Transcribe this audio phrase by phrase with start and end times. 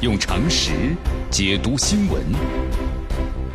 [0.00, 0.94] 用常识
[1.28, 2.22] 解读新闻，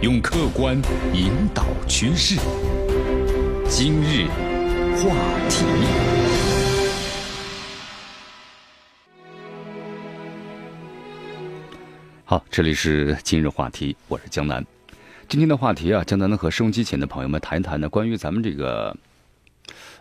[0.02, 0.76] 用客观
[1.14, 2.38] 引导趋势。
[3.70, 4.28] 今日
[4.98, 5.16] 话
[5.48, 5.64] 题，
[12.26, 14.62] 好，这里是今日话题，我是江南。
[15.30, 18.94] 今天的话题啊，江南呢和收音机前的朋友们谈一谈呢，关于咱们这个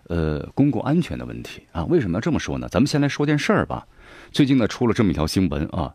[0.09, 1.84] 呃公共安全的问题啊。
[1.84, 2.68] 为什么要这么说呢？
[2.68, 3.86] 咱们先来说件事儿吧。
[4.32, 5.95] 最近呢，出了这么一条新闻啊，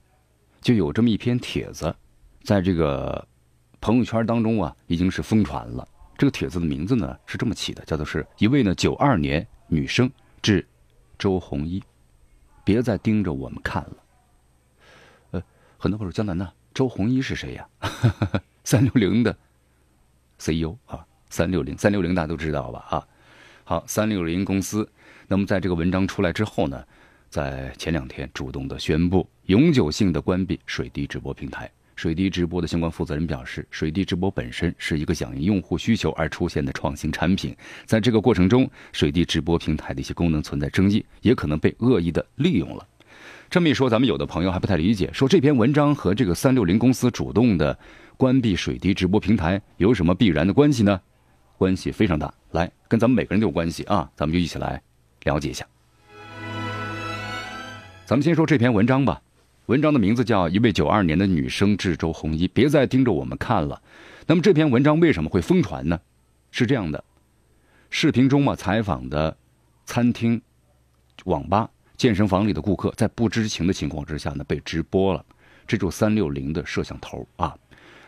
[0.62, 1.94] 就有这么一篇帖子，
[2.44, 3.26] 在这个
[3.80, 5.88] 朋友圈当中啊，已经是疯传了。
[6.18, 10.10] 这个帖子的名字呢是这么起的，叫做是一位呢九二年女生
[10.42, 10.66] 致
[11.18, 11.84] 周鸿祎，
[12.64, 13.98] 别再盯着我们看了。
[15.32, 15.44] 呃，
[15.78, 17.70] 很多朋友说江南呢，周鸿祎是谁呀？
[18.64, 19.38] 三六零的
[20.40, 22.86] CEO 啊，三六零三六零大家都知道吧？
[22.90, 23.08] 啊，
[23.64, 24.90] 好，三六零公司，
[25.28, 26.84] 那么在这个文章出来之后呢，
[27.38, 31.70] 在前两天主动的宣布永久性的关闭水滴直播平台。
[31.96, 42.84] 水滴直播的相关负责人表示，水滴直播本身是一个响应用户需求而出现的创新产品，在这个过程中，水滴直播平台的一些功能存在争议，也可能被恶意的利用了。
[43.52, 47.78] 这么一说，咱们有的朋友还不太理解，说这篇文章和这个三六零公司主动的
[48.18, 51.00] 关闭水滴直播平台有什么必然的关系呢？
[51.56, 54.82] 关系非常大，来，跟咱们每个人都有关系啊，咱们就一起来
[55.26, 55.64] 了解一下。
[58.08, 59.22] 咱们先说这篇文章吧。
[59.66, 63.82] 文章的名字叫《一位九二年的女生致周红衣》，别再盯着我们看了。
[64.26, 66.00] 那么这篇文章为什么会疯传呢？
[66.50, 67.04] 是这样的，
[67.90, 69.36] 视频中嘛，采访的
[69.86, 70.42] 餐厅、
[71.26, 75.26] 网吧、健身房里的顾客，在不知情的情况之下呢，被直播了。
[75.68, 77.54] 这就三六零的摄像头啊，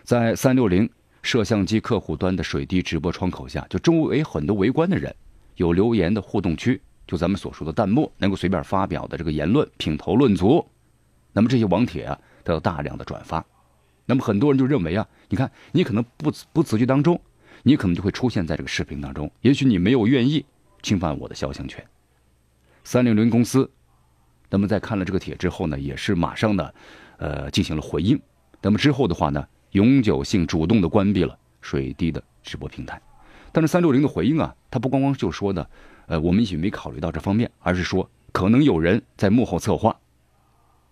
[0.04, 0.90] 在三六零
[1.24, 5.14] 摄像机客户端的水滴直播窗口下，就周围很多围观的人，
[5.58, 6.80] 有留言的互动区，
[7.10, 10.64] 就咱们所说的弹幕，能够随便发表的这个言论，品头论足。
[11.34, 13.44] 那么这些网帖啊，都有大量的转发，
[14.06, 17.20] 那么很多人就认为啊，你看你可能不不自觉当中，
[17.64, 20.46] 你可能就会出现在这个视频当中，也许你没有愿意
[20.84, 21.84] 侵犯我的肖像权。
[22.84, 23.68] 三六零公司，
[24.48, 26.72] 那么在看了这个帖之后呢，也是马上呢，
[27.18, 28.22] 呃，进行了回应。
[28.62, 33.02] 那么之后的话呢，永久性主动的关闭了水滴的直播平台。
[33.52, 35.66] 但是三六零的回应啊，它不光光就说呢，
[36.08, 39.96] 呃，我们也许没考虑到这方面，而是说可能有人在幕后策划。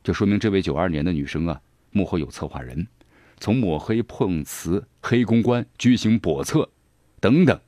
[0.04, 2.88] 就说明这位九二年的女生啊，幕后有策划人，
[3.40, 6.70] 从抹黑、碰瓷、黑公关、居心叵测
[7.20, 7.60] 等等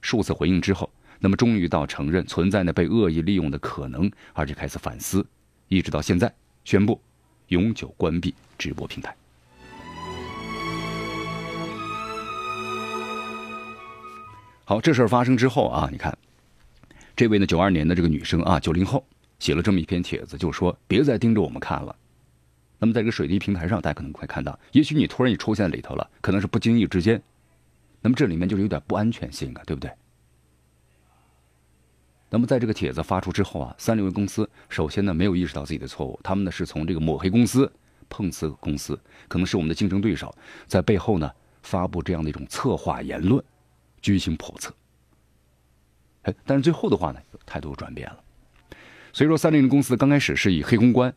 [0.00, 0.90] 数次回应之后，
[1.20, 5.24] 那么终于到承认存在呢被恶意利用的可能，而且开始反思，
[5.68, 6.32] 一直到现在
[6.64, 7.00] 宣布
[7.48, 9.14] 永久关闭直播平台。
[14.68, 16.14] 好，这事儿发生之后啊，你看，
[17.16, 19.02] 这位呢九二年的这个女生啊，九零后。
[19.38, 21.96] 写了这么一篇帖子，就说别再盯着我们看了。
[22.78, 27.22] 那么在这个水滴平台上，大家可能会看到，也许你突然也出现在里头了，可能是不经意之间。
[28.02, 29.90] 那么这里面就是有点不安全性啊，对不对？
[32.28, 37.72] 那么在这个帖子发出之后啊，三六零公司首先呢没有意识到自己的错误，他们呢是从这个抹黑公司、
[38.10, 40.34] 碰瓷公司，可能是我们的竞争对手，
[40.66, 41.30] 在背后呢
[41.62, 43.42] 发布这样的一种策划言论，
[44.00, 44.74] 居心叵测。
[46.22, 48.18] 哎，但是最后的话呢，有态度转变了。
[49.12, 51.14] 所以说，三菱公司刚开始是以黑公关，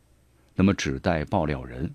[0.55, 1.93] 那么指代爆料人，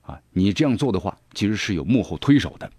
[0.00, 2.70] 啊，你这样做的话，其实是有幕后推手的。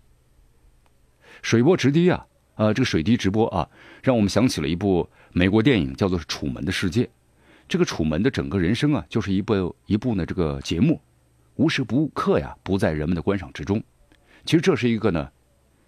[1.42, 3.70] 水波直滴啊，啊，这个水滴直播啊，
[4.02, 7.04] 让我们想起了一部美国电影，叫做《楚门的世界》。
[7.68, 11.00] 这个楚门的整个人生啊，就是一部一部呢这个节目，
[11.56, 13.82] 无时不刻呀不在人们的观赏之中。
[14.46, 15.32] 其实这是一个呢，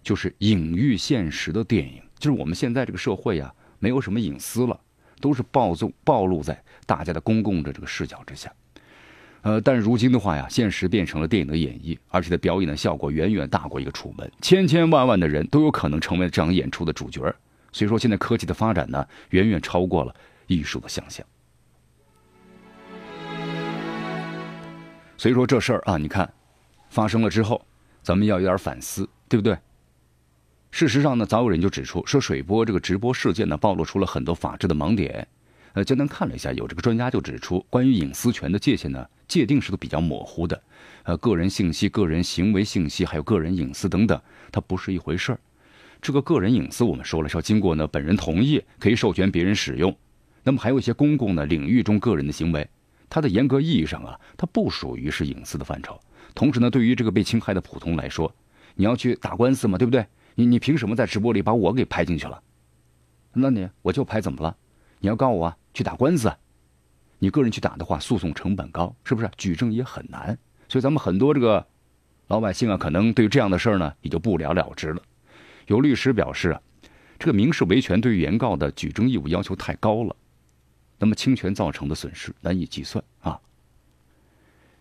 [0.06, 4.80] 就是隐喻现实的电影，就是我们现在这个社会呀，没有什么隐私了。
[5.20, 8.52] 都是暴纵暴露在大家的公共的这个视角之下，
[9.40, 17.22] 呃，但如今的话呀，现实变成了电影的演绎，而且的表演的效果远远大过一个楚门，千千万万的人都有可能成为这样演出的主角
[17.72, 20.14] 所以说，现在科技的发展呢，远远超过了
[20.46, 21.26] 艺术的想象。
[25.16, 26.30] 所以说这事儿啊，你看
[26.90, 27.66] 发生了之后，
[28.02, 29.56] 咱们要有点反思，对不对？
[30.76, 35.26] 事实上呢，早有人就指出说，水波这个直播事件呢，暴露出了很多法治的盲点。
[35.72, 40.62] 呃，简单看了一下，有这个专家就指出，关于隐私权的界限呢，界定是都比较模糊的。
[41.04, 44.20] 呃，个人信息、个人行为信息，还有个人隐私等等，
[44.52, 45.40] 它不是一回事儿。
[46.02, 49.96] 这个个人隐私，我们说了是要经过呢本人同意，可以授权别人使用。
[50.42, 52.68] 那么还有一些公共的领域中个人的行为，
[53.08, 55.98] 它的严格意义上啊，它不属于是隐私的范畴。
[56.34, 58.30] 同时呢，对于这个被侵害的普通来说，
[58.74, 60.04] 你要去打官司嘛，对不对？
[60.36, 62.40] 你你凭什么在直播里把我给拍进去了？
[63.32, 64.56] 那你我就拍怎么了？
[65.00, 66.32] 你要告我去打官司？
[67.18, 69.30] 你个人去打的话，诉讼成本高，是不是？
[69.38, 70.38] 举证也很难，
[70.68, 71.66] 所以咱们很多这个
[72.28, 75.02] 老百姓啊，可能对这样的事儿呢，也就不了了之了。
[75.66, 76.60] 有律师表示啊，
[77.18, 80.14] 这个民事维权对于原告的举证义务要求太高了，
[80.98, 83.40] 那么侵权造成的损失难以计算啊。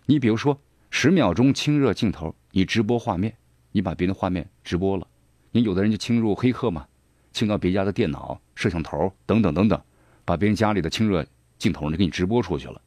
[0.05, 0.59] 你比如说，
[0.89, 3.33] 十秒钟亲热镜头，你直播画面，
[3.71, 5.07] 你把别人的画面直播了，
[5.55, 6.85] 你有的人就侵入黑客嘛，
[7.31, 9.81] 侵到别家的电脑、摄像头等等等等，
[10.25, 11.25] 把别人家里的清热。
[11.57, 12.81] 镜头呢给你直播出去了，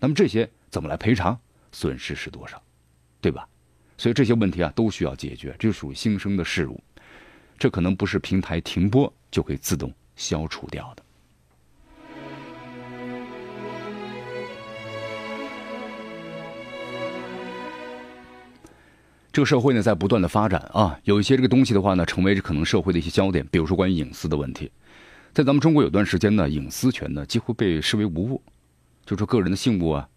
[0.00, 1.38] 那么这些怎么来赔偿？
[1.70, 2.60] 损失是多少？
[3.20, 3.46] 对吧？
[3.96, 6.82] 所以这些问题啊都需要解决，这属于新生的事物，
[7.56, 11.02] 这可能不是平台停播就可以自动消除掉的。
[19.32, 24.70] 这个社会呢在不断的发展啊，有一些这个东西的话呢，成为这可能社会的一些焦点，比如说关于隐私的问题。
[25.32, 28.42] 在咱们中国有段时间呢，隐私权呢几乎被视为无物，
[29.06, 30.08] 就说个人的信物啊，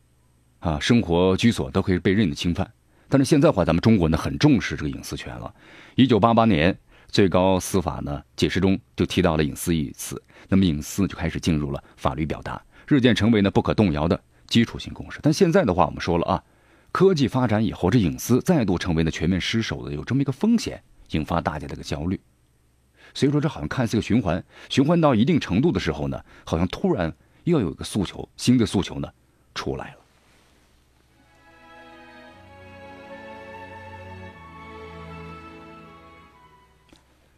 [0.60, 2.68] 啊，生活居所都可以被任意侵犯。
[3.08, 5.54] 但是现在话，咱们中国呢很重视这个隐私权了。
[5.94, 6.76] 一九八八年
[7.08, 10.20] 最高司法呢解释中就提到了隐私一词，
[10.50, 15.20] 那么隐私就开始进入了法律表达，日渐成为呢不可动摇的基础性共识。
[15.22, 16.44] 但现在的话，我们说了啊，
[16.94, 20.80] 科技发展以后，这隐私再度成为了全面失守的有这么一个风险，
[21.10, 22.22] 引发大家的一个焦虑。
[23.16, 27.12] 所以说，这好像看似个循环，循环到一定程度的时候呢，好像突然
[27.46, 29.10] 又有一个诉求，新的诉求呢
[29.56, 29.98] 出来了。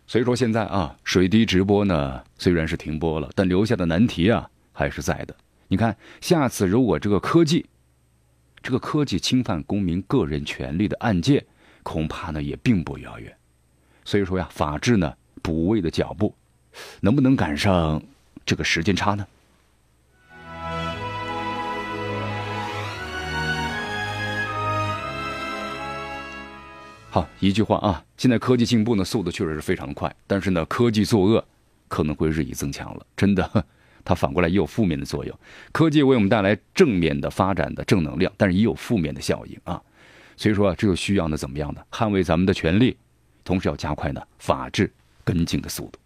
[0.06, 5.34] 所以说，现在啊，水滴直播呢虽然是停播了，但留下的难题啊还是在的。
[5.70, 7.66] 你看，下次如果这个科技，
[8.66, 11.46] 这个科技侵犯公民个人权利的案件，
[11.84, 13.32] 恐怕呢也并不遥远。
[14.04, 15.14] 所以说呀，法治呢。
[15.44, 16.34] 补位的脚步，
[17.02, 18.02] 能不能赶上
[18.44, 19.28] 这个时间差呢？
[27.12, 31.46] 好，一句话啊，现在科技进步呢，速度确实是非常快，但是呢，科技作恶
[31.88, 33.06] 可能会日益增强了。
[33.16, 33.64] 真的，
[34.06, 35.40] 它反过来也有负面的作用。
[35.74, 39.82] 科技为我们带来正面的发展的正能量，但是也有负面的效应啊。
[40.38, 41.82] 所以说啊，这就需要呢怎么样呢？
[41.92, 42.96] 捍卫咱们的权利，
[43.44, 44.90] 同时要加快呢法治。
[45.28, 45.98] 跟进的速度，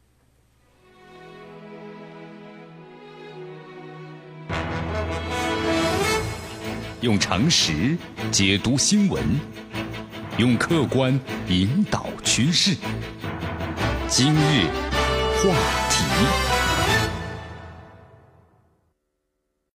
[7.02, 7.98] 用常识
[8.31, 9.22] 解读新闻，
[10.38, 11.19] 用客观
[11.50, 12.78] 引导趋势。
[14.07, 14.68] 今日
[15.44, 15.54] 话
[15.90, 16.49] 题。